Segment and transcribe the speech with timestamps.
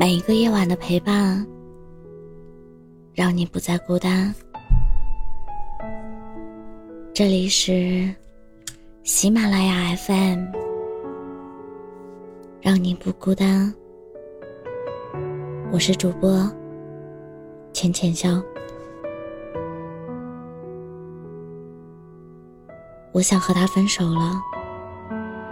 [0.00, 1.44] 每一个夜晚的陪伴，
[3.14, 4.32] 让你不再孤单。
[7.12, 8.08] 这里是
[9.02, 10.44] 喜马拉雅 FM，
[12.60, 13.74] 让你不孤单。
[15.72, 16.48] 我是主播
[17.72, 18.40] 浅浅笑。
[23.10, 24.40] 我想和他分手了。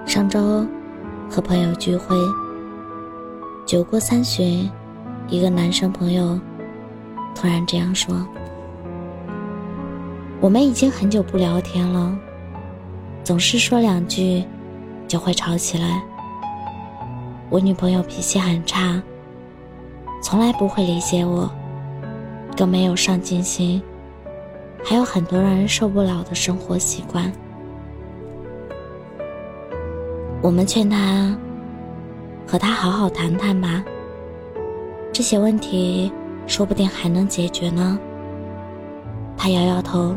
[0.06, 0.64] 上周
[1.28, 2.16] 和朋友聚会。
[3.66, 4.70] 酒过三巡，
[5.28, 6.38] 一个男生朋友
[7.34, 8.24] 突然这样说
[10.40, 12.16] ：“我们已经很久不聊天了，
[13.24, 14.44] 总是说两句
[15.08, 16.00] 就会吵起来。
[17.50, 19.02] 我女朋友脾气很差，
[20.22, 21.50] 从来不会理解我，
[22.56, 23.82] 更没有上进心，
[24.84, 27.32] 还有很多让人受不了的生活习惯。
[30.40, 31.36] 我们劝他。”
[32.46, 33.84] 和他好好谈谈吧，
[35.12, 36.12] 这些问题
[36.46, 37.98] 说不定还能解决呢。
[39.36, 40.14] 他摇摇头，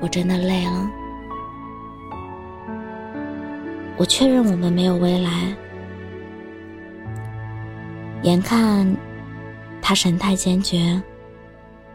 [0.00, 0.90] 我真的累了。
[3.98, 5.54] 我确认我们没有未来。
[8.22, 8.96] 眼看
[9.80, 11.00] 他神态坚决，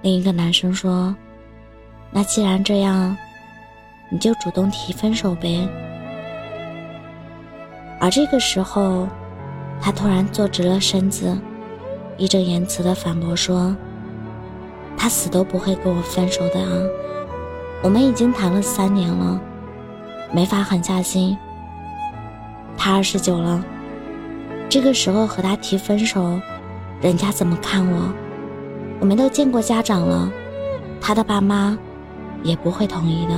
[0.01, 1.15] 另一个男生说
[2.11, 3.17] ：“那既然这样，
[4.09, 5.67] 你就主动提分手呗。”
[7.99, 9.07] 而这个时候，
[9.81, 11.35] 他突然坐直了身子，
[12.17, 13.75] 义正言辞的反驳说
[14.95, 16.71] ：“他死都不会跟我分手的啊！
[17.81, 19.41] 我们已经谈了三年了，
[20.31, 21.35] 没法狠下心。
[22.77, 23.63] 他二十九了，
[24.69, 26.39] 这个时候和他提分手，
[27.01, 28.13] 人家怎么看我？
[28.99, 30.31] 我们都见过家长了，
[31.01, 31.77] 他的爸妈
[32.43, 33.33] 也不会同意的。”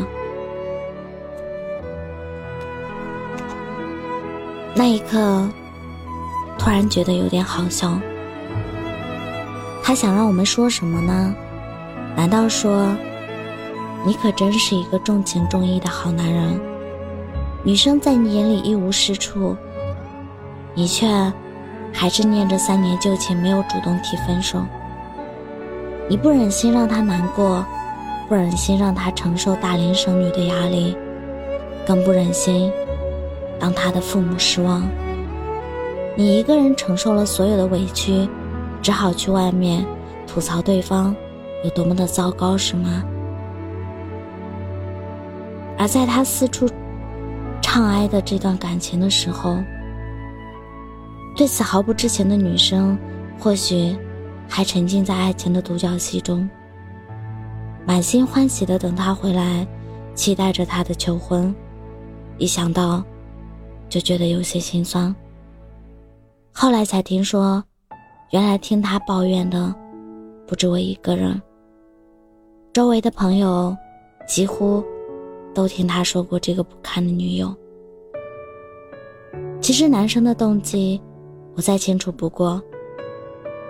[4.80, 5.46] 那一刻，
[6.58, 8.00] 突然觉得有点好笑。
[9.84, 11.36] 他想让我们说什么呢？
[12.16, 12.88] 难道说，
[14.06, 16.58] 你可真是一个重情重义的好男人？
[17.62, 19.54] 女生在你眼里一无是处，
[20.74, 21.06] 你却
[21.92, 24.62] 还是念着三年旧情，没有主动提分手。
[26.08, 27.66] 你不忍心让她难过，
[28.30, 30.96] 不忍心让她承受大龄生女的压力，
[31.86, 32.72] 更不忍心。
[33.60, 34.88] 让他的父母失望，
[36.16, 38.28] 你一个人承受了所有的委屈，
[38.82, 39.86] 只好去外面
[40.26, 41.14] 吐槽对方
[41.64, 43.04] 有多么的糟糕，是吗？
[45.78, 46.70] 而在他四处
[47.62, 49.58] 唱哀的这段感情的时候，
[51.36, 52.98] 对此毫不知情的女生，
[53.38, 53.96] 或许
[54.48, 56.50] 还沉浸在爱情的独角戏中，
[57.86, 59.68] 满心欢喜的等他回来，
[60.16, 61.54] 期待着他的求婚，
[62.38, 63.04] 一想到。
[63.90, 65.14] 就觉得有些心酸。
[66.52, 67.64] 后来才听说，
[68.32, 69.74] 原来听他抱怨的
[70.48, 71.42] 不止我一个人。
[72.72, 73.76] 周围的朋友
[74.28, 74.84] 几乎
[75.54, 77.54] 都听他说过这个不堪的女友。
[79.60, 81.02] 其实男生的动机
[81.56, 82.62] 我再清楚不过，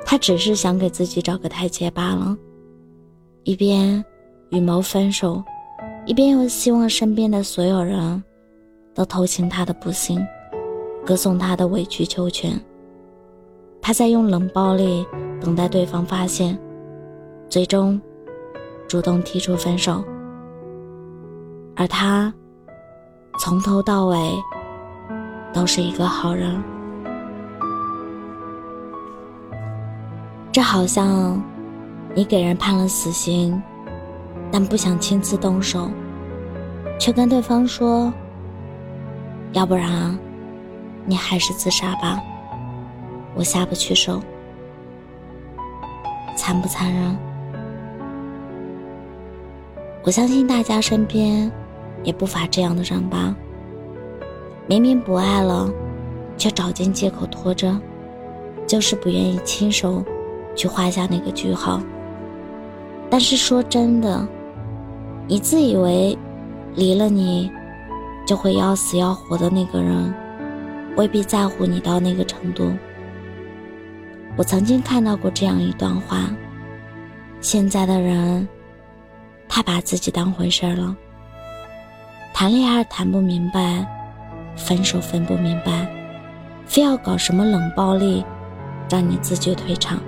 [0.06, 2.38] 他只是想给自己找个台阶罢了。
[3.44, 4.04] 一边
[4.50, 5.42] 预谋分手，
[6.06, 8.22] 一边又希望身边的所有人。
[8.94, 10.26] 都同情他的不幸，
[11.06, 12.60] 歌颂他的委曲求全。
[13.82, 15.06] 他在用冷暴力
[15.40, 16.60] 等待对方发现，
[17.48, 18.00] 最终
[18.88, 20.04] 主动提出分手。
[21.76, 22.34] 而他
[23.40, 24.18] 从头到尾
[25.54, 26.62] 都是一个好人。
[30.52, 31.42] 这好像
[32.14, 33.62] 你给人判了死刑，
[34.52, 35.90] 但不想亲自动手，
[37.00, 38.12] 却跟对方说。
[39.52, 40.18] 要不然，
[41.06, 42.22] 你还是自杀吧。
[43.36, 44.22] 我下不去手，
[46.36, 47.18] 残不残忍？
[50.04, 51.52] 我相信大家身边
[52.04, 53.36] 也不乏这样的人吧。
[54.68, 55.68] 明明不爱了，
[56.38, 57.76] 却找尽借口拖着，
[58.68, 60.04] 就是不愿意亲手
[60.56, 61.82] 去画下那个句号。
[63.10, 64.28] 但是说真的，
[65.28, 66.16] 你自以为
[66.76, 67.52] 离了你。
[68.30, 70.14] 就会要死要活的那个人，
[70.96, 72.72] 未必在乎你到那个程度。
[74.38, 76.30] 我曾经看到过这样一段话：
[77.42, 78.48] 现在的人
[79.48, 80.96] 太把自己当回事儿了，
[82.32, 83.84] 谈恋爱谈不明白，
[84.56, 85.92] 分手分不明白，
[86.68, 88.24] 非要搞什么冷暴力，
[88.92, 90.00] 让你自觉退场。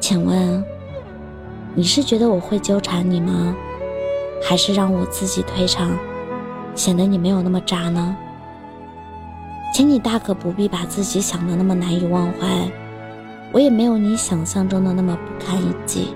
[0.00, 0.64] 请问，
[1.72, 3.54] 你是觉得我会纠缠你吗？
[4.42, 5.96] 还是让我自己退场？
[6.74, 8.16] 显得你没有那么渣呢。
[9.72, 12.70] 请你大可不必把自己想的那么难以忘怀，
[13.52, 16.14] 我也没有你想象中的那么不堪一击。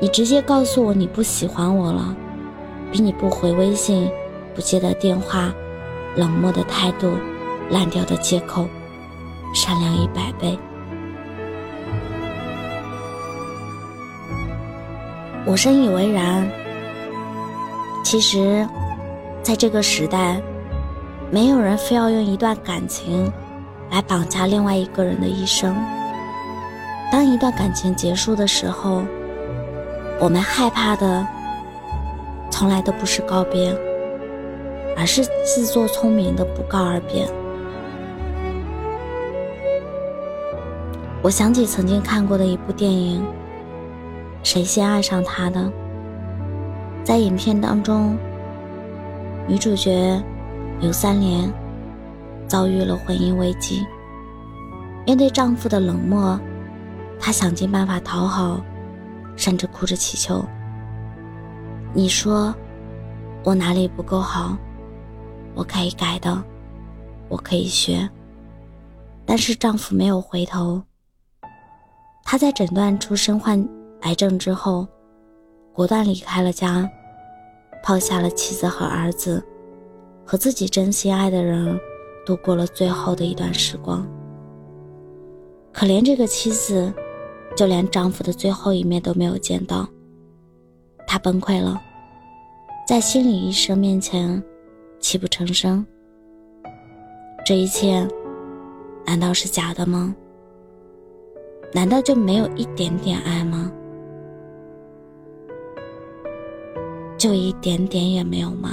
[0.00, 2.16] 你直接告诉我你不喜欢我了，
[2.90, 4.10] 比你不回微信、
[4.54, 5.52] 不接的电话、
[6.16, 7.12] 冷漠的态度、
[7.70, 8.66] 烂掉的借口，
[9.54, 10.58] 善良一百倍。
[15.44, 16.48] 我深以为然。
[18.04, 18.66] 其实，
[19.48, 20.38] 在这个时代。
[21.30, 23.32] 没有人非要用一段感情
[23.90, 25.74] 来绑架另外一个人的一生。
[27.10, 29.02] 当一段感情结束的时候，
[30.20, 31.26] 我们害怕的
[32.50, 33.74] 从来都不是告别，
[34.94, 37.26] 而是自作聪明的不告而别。
[41.22, 43.22] 我想起曾经看过的一部电影
[44.42, 45.60] 《谁先爱上他的》。
[47.02, 48.18] 在影片当中，
[49.48, 50.22] 女主角。
[50.80, 51.52] 刘三连
[52.46, 53.84] 遭遇了婚姻危机，
[55.04, 56.38] 面对丈夫的冷漠，
[57.18, 58.60] 她想尽办法讨好，
[59.34, 60.44] 甚至哭着祈求
[61.92, 62.54] ：“你说
[63.42, 64.56] 我哪里不够好？
[65.56, 66.40] 我可以改的，
[67.28, 68.08] 我可以学。”
[69.26, 70.80] 但是丈夫没有回头。
[72.22, 73.68] 她在诊断出身患
[74.02, 74.86] 癌症之后，
[75.72, 76.88] 果断离开了家，
[77.88, 79.42] 抛下了妻子和儿子。
[80.22, 81.80] 和自己真心爱的人
[82.26, 84.06] 度过了最后的一段时光。
[85.72, 86.92] 可怜这个妻子，
[87.56, 89.88] 就连丈夫的最后一面都没有见到。
[91.06, 91.80] 她崩溃了，
[92.86, 94.42] 在心理医生面前
[95.00, 95.82] 泣不成声。
[97.42, 98.06] 这一切，
[99.06, 100.14] 难道是假的吗？
[101.72, 103.72] 难道就没有一点点爱吗？
[107.18, 108.70] 就一点点也没有吗？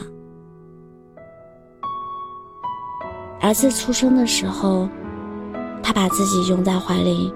[3.41, 4.87] 儿子出生的时候，
[5.81, 7.33] 他把自己拥在怀里，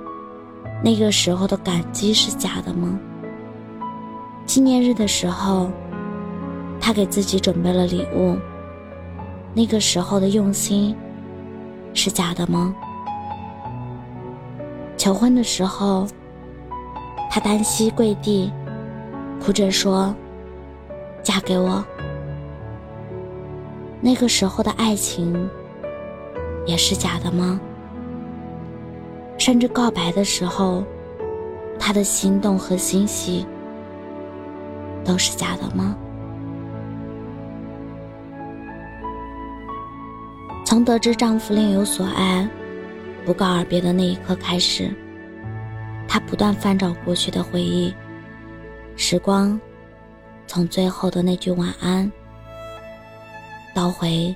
[0.84, 3.00] 那个时候的感激是假的吗？
[4.46, 5.72] 纪念日的时候，
[6.80, 8.38] 他给自己准备了礼物，
[9.56, 10.96] 那个时候的用心
[11.96, 12.76] 是假的吗？
[14.96, 16.08] 求婚的时候，
[17.32, 18.52] 他单膝跪地，
[19.44, 20.14] 哭着说
[21.24, 21.84] ：“嫁给我。”
[24.02, 25.50] 那个时候的爱情。
[26.66, 27.60] 也是假的吗？
[29.40, 30.84] 甚至告白的时候，
[31.80, 33.44] 他的心动和欣喜
[35.04, 35.98] 都是假的吗？
[40.64, 42.48] 从得知丈夫另有所爱，
[43.26, 44.94] 不告而别的那一刻开始，
[46.08, 47.92] 她不断翻找过去的回忆。
[48.96, 49.60] 时光，
[50.50, 52.12] 从最后的那句晚安，
[53.72, 54.36] 倒回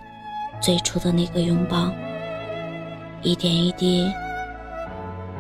[0.61, 1.91] 最初的那个拥抱。
[3.23, 4.07] 一点一滴，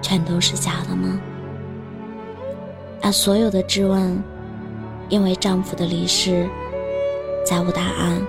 [0.01, 1.21] 全都是假的吗？
[3.03, 4.19] 而所有的质问，
[5.09, 6.49] 因为丈夫的离世，
[7.45, 8.19] 再无答案，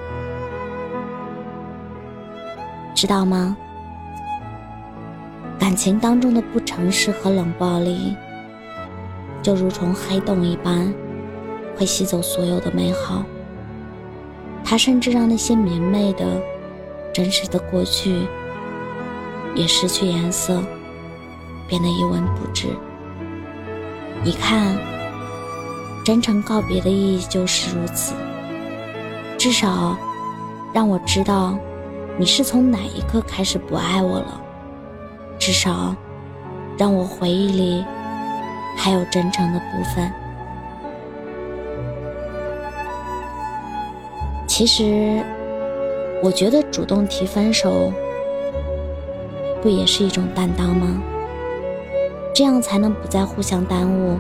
[2.95, 3.57] 知道吗？
[5.59, 8.15] 感情当中的不诚实和冷暴力，
[9.41, 10.93] 就如同黑洞一般，
[11.77, 13.25] 会吸走所有的美好。
[14.65, 16.41] 它甚至让那些明媚的、
[17.13, 18.27] 真实的过去。
[19.57, 20.61] 也失去颜色，
[21.69, 22.67] 变得一文不值。
[24.25, 24.77] 你看，
[26.05, 28.15] 真诚告别的意义就是如此。
[29.39, 29.97] 至少，
[30.73, 31.57] 让我知道
[32.19, 34.41] 你是从哪一刻开始不爱我了。
[35.39, 35.95] 至少，
[36.77, 37.85] 让我回忆里
[38.77, 40.13] 还有真诚的部分。
[44.57, 45.21] 其实，
[46.23, 47.93] 我觉得主动提分手。
[49.61, 51.03] 不也是一种担当吗？
[52.33, 54.17] 这样才能不再互相耽误，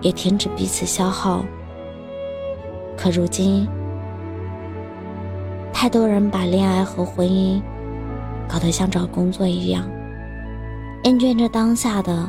[0.00, 1.44] 也停止彼此消耗。
[2.96, 3.68] 可如今，
[5.70, 7.60] 太多人把恋爱和婚姻
[8.48, 9.84] 搞得像找工作一样，
[11.04, 12.26] 厌倦着当下的，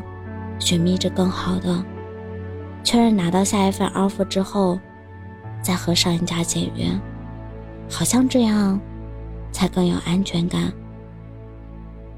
[0.60, 1.82] 寻觅着更好的，
[2.84, 4.78] 确认拿到下一份 offer 之后，
[5.62, 6.88] 再和上一家解约，
[7.94, 8.82] 好像这样
[9.52, 10.74] 才更有安全感。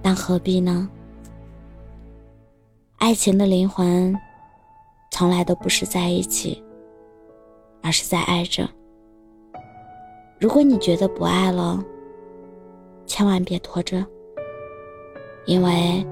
[0.02, 0.90] 但何必呢？
[2.98, 4.16] 爱情的灵魂，
[5.12, 6.64] 从来都不是在一起，
[7.82, 8.70] 而是在爱着。
[10.40, 11.84] 如果你觉得不爱了，
[13.06, 14.04] 千万别拖着，
[15.46, 16.08] 因为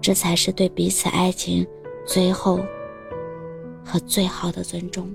[0.00, 1.66] 这才是对彼此爱情
[2.06, 2.58] 最后
[3.84, 5.06] 和最好的尊重。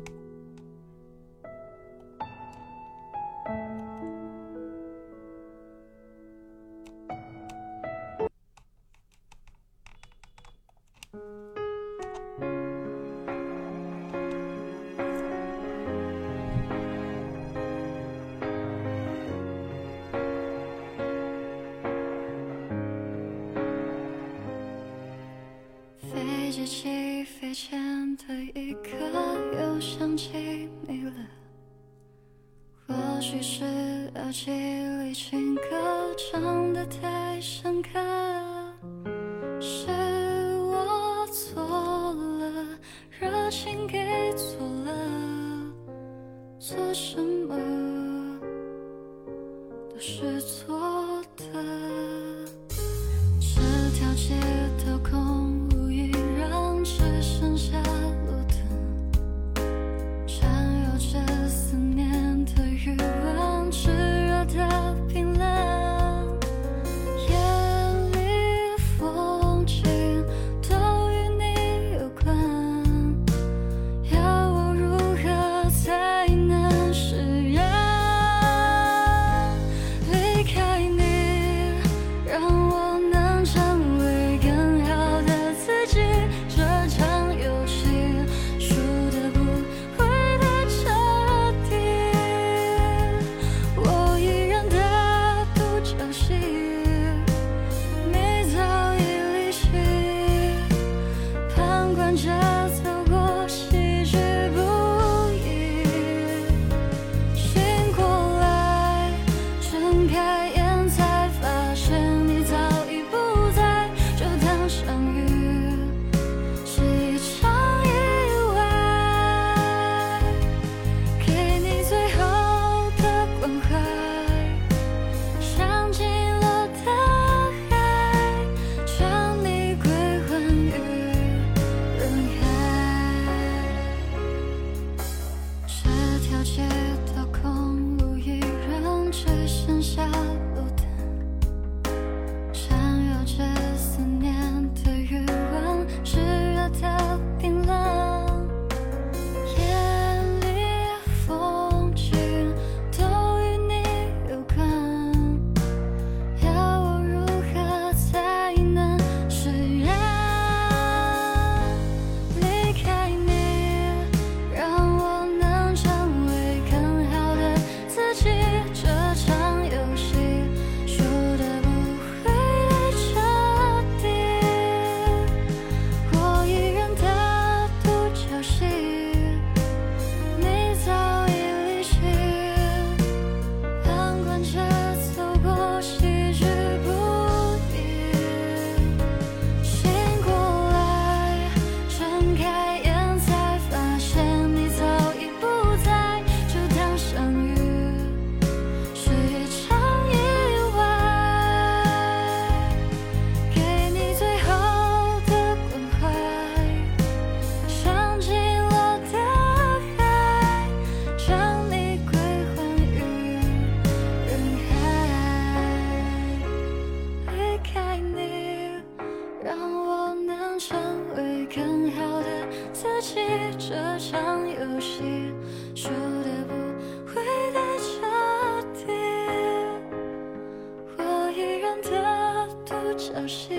[233.29, 233.58] 是。